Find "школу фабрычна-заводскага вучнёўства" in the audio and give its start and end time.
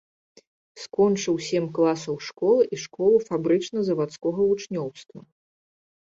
2.83-5.19